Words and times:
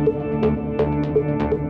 Música 0.00 1.69